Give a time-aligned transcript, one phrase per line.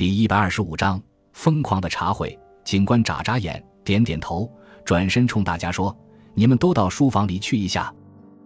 [0.00, 0.98] 第一百二十五章
[1.34, 2.34] 疯狂的茶会。
[2.64, 4.50] 警官眨眨眼，点点头，
[4.82, 5.94] 转身冲大家说
[6.32, 7.94] ：“你们都到书房里去一下。”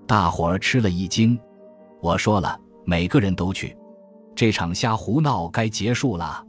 [0.04, 1.38] 大伙儿吃了一惊。
[2.02, 3.76] 我说了，每个人都去。
[4.34, 6.44] 这场瞎胡闹该结束了。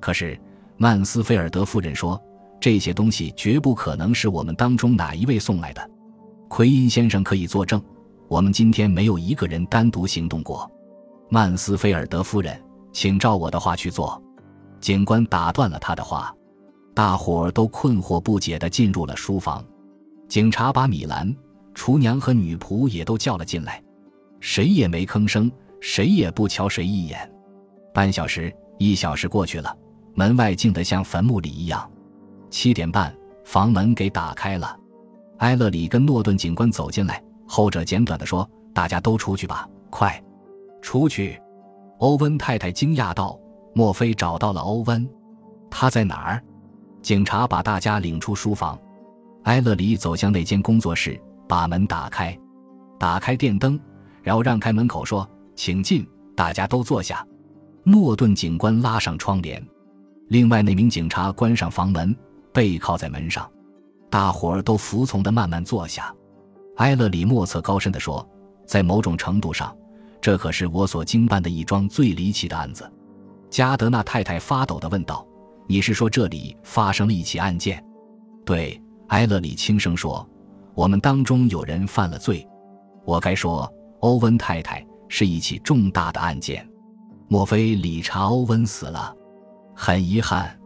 [0.00, 0.36] 可是
[0.76, 2.20] 曼斯菲尔德夫人说
[2.58, 5.90] ：“这些东西绝不可能是我们当中哪一位送来的。”
[6.50, 7.80] 奎因先生可以作证，
[8.26, 10.68] 我们今天没有一个人单独行动过。
[11.28, 12.60] 曼斯菲尔德夫人，
[12.92, 14.20] 请照我的话去做。
[14.80, 16.34] 警官打断了他的话。
[16.92, 19.64] 大伙儿都困惑不解地进入了书房。
[20.28, 21.34] 警察把米兰、
[21.74, 23.82] 厨娘和女仆也都叫了进来，
[24.40, 27.32] 谁也没吭声，谁也不瞧谁一眼。
[27.94, 29.74] 半小时、一小时过去了，
[30.14, 31.90] 门外静得像坟墓里一样。
[32.50, 34.76] 七点半，房门给打开了，
[35.38, 40.22] 埃勒里跟诺顿警官走进来，后者简短地说：“大家都出去吧，快，
[40.82, 41.40] 出去！”
[41.98, 43.38] 欧文太太惊讶道
[43.74, 45.08] ：“莫非找到了欧文？
[45.70, 46.42] 他在哪儿？”
[47.02, 48.78] 警察把大家领出书房，
[49.44, 51.18] 埃勒里走向那间工作室，
[51.48, 52.38] 把门打开，
[52.98, 53.80] 打开电灯，
[54.22, 57.26] 然后让开门口说：“请进，大家都坐下。”
[57.82, 59.66] 诺顿警官拉上窗帘，
[60.28, 62.14] 另外那名警察关上房门，
[62.52, 63.50] 背靠在门上，
[64.10, 66.14] 大伙儿都服从的慢慢坐下。
[66.76, 68.28] 埃勒里莫测高深地说
[68.66, 69.74] ：“在某种程度上，
[70.20, 72.88] 这可是我所经办的一桩最离奇的案子。”
[73.50, 75.26] 加德纳太太发抖地问道。
[75.66, 77.84] 你是说这里发生了一起案件？
[78.44, 80.28] 对，埃勒里轻声说
[80.74, 82.44] ：“我们当中有人犯了罪。”
[83.06, 86.68] 我该说，欧文太太是一起重大的案件。
[87.28, 89.14] 莫非理查·欧文死了？
[89.74, 90.58] 很遗憾。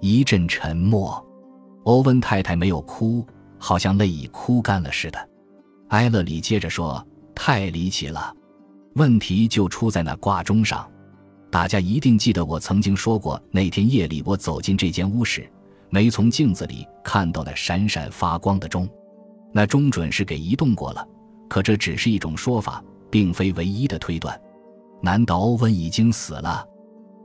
[0.00, 1.24] 一阵沉默。
[1.84, 3.24] 欧文太太没有哭，
[3.58, 5.28] 好像泪已哭干了似的。
[5.90, 8.34] 埃勒里接着说：“太离奇了，
[8.94, 10.90] 问题就出在那挂钟上。”
[11.50, 15.50] 大家一定记得我曾经说过，那天夜里我走进这间屋时，
[15.88, 18.88] 没从镜子里看到那闪闪发光的钟。
[19.52, 21.04] 那钟准是给移动过了，
[21.48, 24.40] 可这只是一种说法，并非唯一的推断。
[25.02, 26.64] 难道欧文已经死了？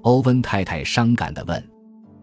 [0.02, 1.64] 欧文太太伤感地问。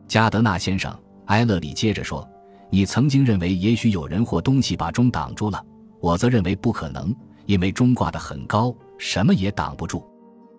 [0.08, 0.92] 加德纳先生，
[1.26, 2.28] 埃勒里接着说
[2.68, 5.64] ：“你曾经认为也许有人或东西把钟挡住了，
[6.00, 7.14] 我则认为不可能，
[7.46, 10.04] 因为钟挂得很高，什么也挡不住。”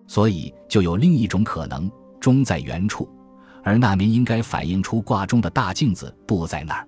[0.06, 3.08] 所以，就有另一种可能：钟在原处，
[3.62, 6.86] 而那面应该反映出挂钟的大镜子不在那儿。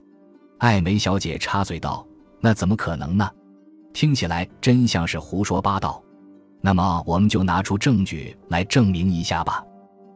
[0.59, 2.07] 艾梅小姐插嘴道
[2.41, 3.29] ：“那怎么可能呢？
[3.93, 6.03] 听起来真像是胡说八道。”
[6.63, 9.63] 那么，我们就拿出证据来证明一下吧。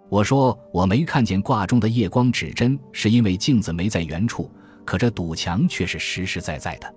[0.09, 4.50] 我说我没看见挂钟的夜光指针，是因为镜子没在原处，
[4.84, 6.93] 可这堵墙却是实实在在的，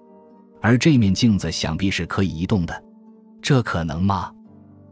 [0.62, 2.84] 而这面镜子想必是可以移动的，
[3.41, 4.31] 这可能吗？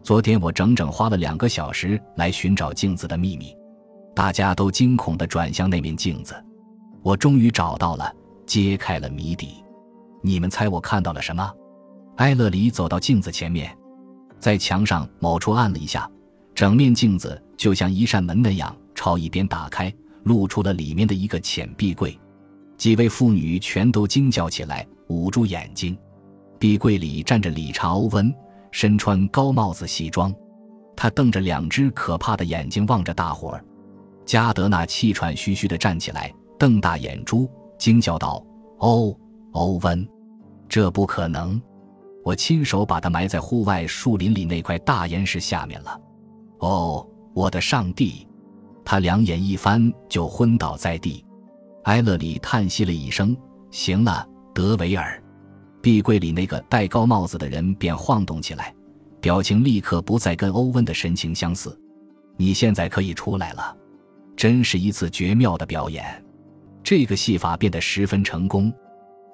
[0.03, 3.55] 昨天我整整花了两个小时来寻找镜子的秘密，
[4.15, 6.35] 大家都惊恐地转向那面镜子。
[7.03, 8.11] 我终于找到了，
[8.47, 9.63] 揭开了谜底。
[10.23, 11.53] 你们猜我看到了什么？
[12.17, 13.75] 埃勒里走到镜子前面，
[14.39, 16.09] 在墙上某处按了一下，
[16.55, 22.19] 整面镜子就像一扇门那样朝一边打开，露出了里面的一个浅壁柜。
[22.75, 25.95] 几位妇女全都惊叫起来，捂住眼睛。
[26.57, 28.33] 壁柜里站着理查·欧文。
[28.71, 30.33] 身穿高帽子西装，
[30.95, 33.63] 他瞪着两只可怕的眼睛望着大伙儿。
[34.25, 38.43] 加德纳气喘吁吁地站起来，瞪大眼珠，惊叫道
[38.79, 39.13] ：“哦，
[39.51, 40.07] 欧文，
[40.69, 41.61] 这不可能！
[42.23, 45.99] 我亲手把他埋在户外树林里那块大岩石下面了。
[46.59, 48.27] 哦，我的上帝！”
[48.85, 51.23] 他两眼一翻，就昏倒在地。
[51.83, 53.35] 埃勒里叹息了一声
[53.69, 55.20] ：“行了，德维尔。”
[55.81, 58.73] 壁柜里那个戴高帽子的人便晃动起来，
[59.19, 61.77] 表情立刻不再跟欧文的神情相似。
[62.37, 63.75] 你现在可以出来了，
[64.35, 66.23] 真是一次绝妙的表演。
[66.83, 68.71] 这个戏法变得十分成功。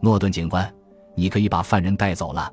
[0.01, 0.73] 诺顿警官，
[1.15, 2.51] 你可以把犯人带走了。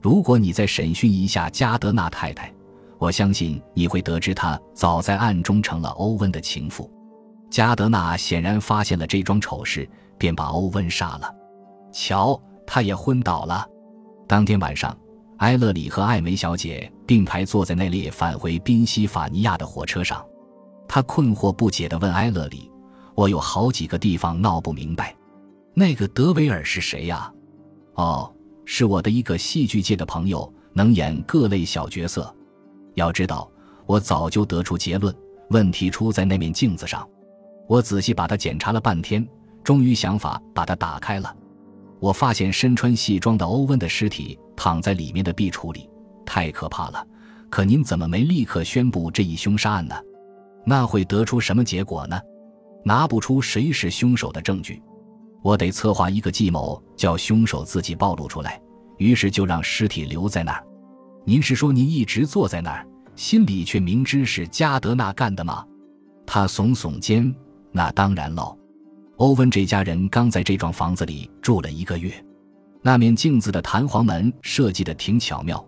[0.00, 2.52] 如果你再审讯一下加德纳太太，
[2.98, 6.90] 我相信你会得知她早在暗中成了欧文的情妇。
[7.50, 11.34] 加德纳显然发现了这桩丑事，便把欧文杀了。
[11.92, 12.40] 瞧。
[12.66, 13.66] 他也昏倒了。
[14.26, 14.96] 当天晚上，
[15.38, 20.24] 埃勒里和艾梅小姐并排坐在那列返回宾夕法尼亚的火车上。
[20.88, 22.70] 他困惑不解地问埃勒里
[23.14, 25.14] ：“我有好几个地方闹不明白，
[25.74, 27.32] 那个德维尔是谁呀
[27.94, 28.32] ？”“哦，
[28.64, 32.34] 是我的一个戏剧界的朋友，能演各类小角色。
[32.94, 33.50] 要知道，
[33.84, 35.14] 我早就得出结论，
[35.50, 37.06] 问题出在那面镜子上。
[37.68, 39.26] 我仔细把它检查了半天，
[39.62, 41.34] 终于想法把它打开了。”
[41.98, 45.88] 我发现身穿戏装的欧文的尸体躺在里面的壁橱里，
[46.24, 47.06] 太可怕了。
[47.48, 49.94] 可您怎么没立刻宣布这一凶杀案呢？
[50.64, 52.20] 那会得出什么结果呢？
[52.84, 54.82] 拿不出谁是凶手的证据。
[55.42, 58.60] 我得策划一个计谋，叫凶手自己暴露出来。
[58.98, 60.64] 于是就让尸体留在那儿。
[61.24, 65.64] 您是说您一直坐在那儿，心里却明知是加德纳干的吗？
[66.26, 67.34] 他耸耸肩。
[67.72, 68.58] 那当然喽。
[69.16, 72.12] 欧文这家人刚在这幢房子里住了一个月。
[72.82, 75.64] 那面镜子的弹簧门设计的挺巧妙，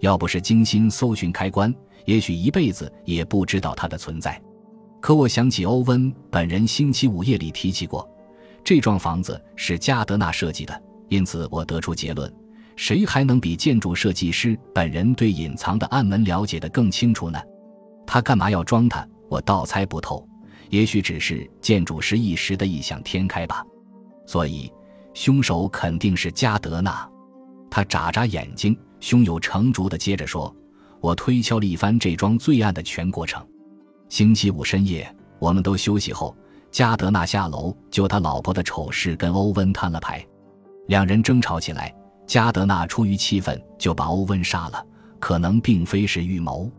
[0.00, 1.72] 要不是精心搜寻开关，
[2.06, 4.40] 也许一辈子也不知道它的存在。
[5.00, 8.08] 可我想起欧文本人星期五夜里提起过，
[8.64, 12.30] 这幢房子是加德纳设计的，因此我得出结论。
[12.74, 17.40] 谁还能比建筑设计师本人对隐藏的暗门了解的更清楚呢？
[18.04, 19.06] 他干嘛要装它？
[19.28, 20.26] 我倒猜不透。
[20.70, 23.64] 也许只是建筑师一时的异想天开吧。
[24.26, 24.72] 所以，
[25.14, 27.08] 凶手肯定是加德纳。
[27.70, 30.54] 他眨眨眼睛，胸有成竹地接着说
[31.00, 33.46] ：“我推敲了一番这桩罪案的全过程。
[34.08, 36.36] 星期五深夜，我们都休息后，
[36.70, 40.26] 加德纳下楼就他老婆的丑事跟欧文摊了牌，
[40.86, 41.94] 两人争吵起来。”
[42.26, 44.84] 加德纳出于气愤，就把欧文杀了。
[45.18, 46.70] 可能并非是预谋，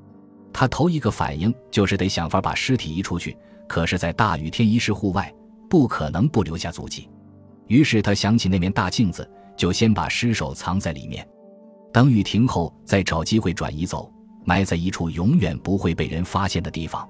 [0.54, 3.36] 他头一个反应就是得想法把尸体移出去。
[3.70, 5.32] 可是，在大雨天遗失户外，
[5.70, 7.08] 不可能不留下足迹。
[7.68, 11.26] 于是他想起那面大镜子，就先把尸首藏在里面，
[11.94, 14.12] 等雨停后再找机会转移走，
[14.44, 17.08] 埋在一处永远不会被人发现的地方。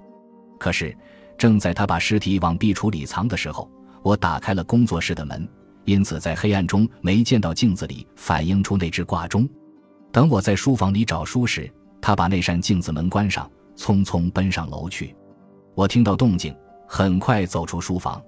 [0.59, 0.93] 可是，
[1.37, 3.71] 正在他把尸体往壁橱里藏的时候，
[4.03, 5.47] 我打开了工作室的门。
[5.85, 9.47] 因此，在黑暗中没见到镜子里反映出那只挂钟。
[10.11, 11.71] 等我在书房里找书时，
[12.01, 15.15] 他把那扇镜子门关上，匆匆奔上楼去。
[15.79, 16.53] 我听到动静，
[16.85, 18.21] 很快走出书房。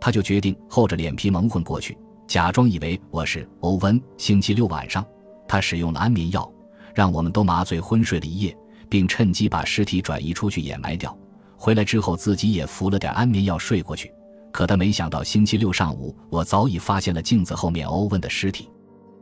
[0.00, 4.00] 他就决定厚着脸皮蒙混过去，假装以为我是欧文。
[4.16, 5.04] 星期六晚上，
[5.48, 6.48] 他使用了安眠药，
[6.94, 8.56] 让我们都麻醉昏睡了一夜，
[8.88, 11.18] 并趁机把尸体转移出去掩埋掉。
[11.56, 14.14] 回来之后，自己也服了点安眠药睡过去。
[14.52, 18.70] 可他没想到，星期六上午，我早已发现了镜子后面欧文的尸体。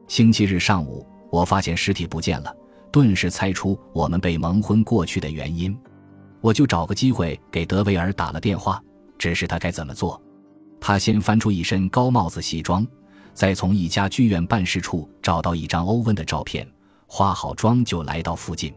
[0.09, 2.55] 星期日上午，我发现尸体不见了，
[2.93, 5.75] 顿时猜出我们被蒙混过去的原因。
[6.43, 8.83] 我就找个机会给德维尔打了电话，
[9.17, 10.21] 指示他该怎么做。
[10.81, 12.87] 他先翻出一身高帽子西装，
[13.33, 16.69] 再从一家剧院办事处找到一张欧文的照片，
[17.07, 18.75] 化好妆就来到附近。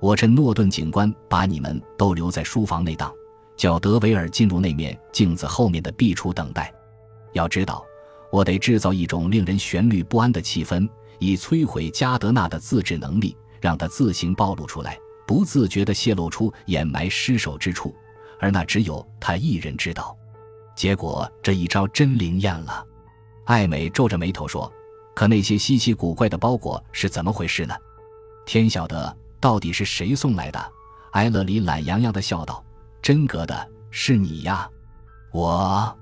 [0.00, 3.12] 我趁诺顿警官把你们都留在书房内档。
[3.56, 6.74] 叫德维尔进入那面镜子后面的壁橱等待。
[7.34, 7.84] 要知道，
[8.32, 10.88] 我得制造一种令人旋律不安的气氛，
[11.20, 17.94] 以摧毁加德纳的自制能力，让他自行暴露出来，不自觉地泄露出掩埋尸首之处，
[18.38, 20.16] 而那只有他一人知道。
[20.76, 22.84] 结果这一招真灵验了。
[23.44, 24.72] 艾美皱着眉头说
[25.14, 27.74] ：“可那些稀奇古怪的包裹是怎么回事呢？
[28.46, 30.72] 天晓得，到底是谁送来的？”
[31.12, 32.64] 埃勒里懒洋洋地笑道。
[33.00, 34.68] 真格的是你呀，
[35.30, 35.96] 我。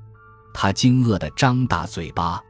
[0.55, 2.43] 他惊愕地张大嘴巴。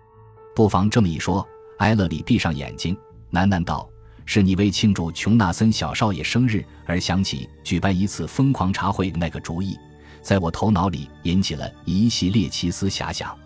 [0.54, 1.46] 不妨这么一说，
[1.78, 2.96] 埃勒里闭上眼睛，
[3.32, 3.88] 喃喃道
[4.24, 9.78] ：“是你为庆祝琼纳森小少爷生日而想起举办一次疯狂茶会那个主意，
[10.22, 13.36] 在我头脑里引起了一系列奇思遐想。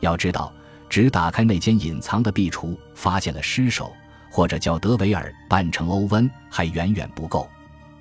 [0.00, 0.52] 要知道，
[0.88, 3.92] 只打开那间隐藏的壁橱，发现了尸首，
[4.30, 7.48] 或者叫德维尔扮成欧温，还远远不够。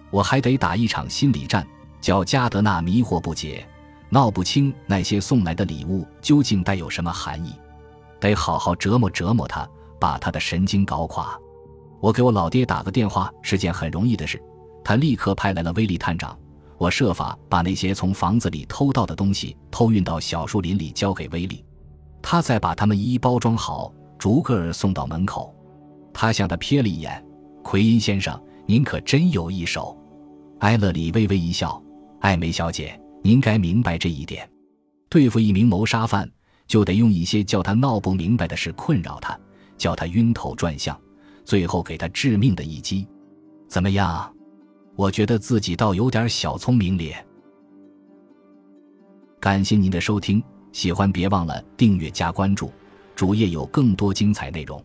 [0.09, 1.65] 我还得打一场心理战。”
[2.03, 3.65] 叫加德纳迷惑不解，
[4.09, 7.53] 闹不清那些送来的礼物究竟带有什么含义，
[8.19, 9.65] 得好好折磨折磨他，
[10.01, 11.39] 把他的神经搞垮。
[12.03, 14.37] 我给我老爹打个电话是件很容易的事，
[14.83, 16.37] 他立刻派来了威利探长。
[16.77, 21.63] 我设法把那些从房子里偷到的东西偷运到小树林里交给威利，
[22.21, 25.55] 他再把它们一一包装好，逐个送到门口。
[26.13, 27.25] 他向他瞥了一眼，
[27.63, 29.97] 奎因先生，您可真有一手。
[30.59, 31.81] 埃勒里微微一笑。
[32.19, 34.45] 艾梅小姐，您该明白这一点：
[35.07, 36.29] 对付一名谋杀犯，
[36.67, 39.39] 就得用一些叫他闹不明白的事困扰他，
[39.77, 40.99] 叫他晕头转向，
[41.43, 43.07] 最后给他致命的一击。
[43.67, 44.31] 怎么样？
[44.95, 47.25] 我觉得自己倒有点小聪明咧。
[49.39, 52.71] 感谢您的收听，喜欢别忘了订阅加关注，
[53.15, 54.83] 主页有更多精彩内容。